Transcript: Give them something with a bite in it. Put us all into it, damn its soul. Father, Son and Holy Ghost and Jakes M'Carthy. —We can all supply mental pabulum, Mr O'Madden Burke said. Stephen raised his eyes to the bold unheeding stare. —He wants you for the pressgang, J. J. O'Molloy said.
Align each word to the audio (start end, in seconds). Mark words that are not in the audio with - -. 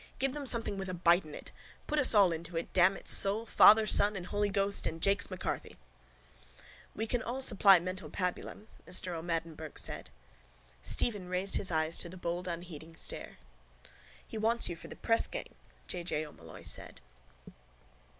Give 0.17 0.33
them 0.33 0.47
something 0.47 0.79
with 0.79 0.89
a 0.89 0.95
bite 0.95 1.25
in 1.25 1.35
it. 1.35 1.51
Put 1.85 1.99
us 1.99 2.15
all 2.15 2.31
into 2.31 2.57
it, 2.57 2.73
damn 2.73 2.97
its 2.97 3.11
soul. 3.11 3.45
Father, 3.45 3.85
Son 3.85 4.15
and 4.15 4.25
Holy 4.25 4.49
Ghost 4.49 4.87
and 4.87 4.99
Jakes 4.99 5.29
M'Carthy. 5.29 5.77
—We 6.95 7.05
can 7.05 7.21
all 7.21 7.43
supply 7.43 7.77
mental 7.77 8.09
pabulum, 8.09 8.65
Mr 8.87 9.09
O'Madden 9.11 9.53
Burke 9.53 9.77
said. 9.77 10.09
Stephen 10.81 11.27
raised 11.29 11.57
his 11.57 11.69
eyes 11.69 11.99
to 11.99 12.09
the 12.09 12.17
bold 12.17 12.47
unheeding 12.47 12.95
stare. 12.95 13.37
—He 14.27 14.39
wants 14.39 14.69
you 14.69 14.75
for 14.75 14.87
the 14.87 14.95
pressgang, 14.95 15.53
J. 15.87 16.03
J. 16.03 16.25
O'Molloy 16.25 16.63
said. 16.63 16.99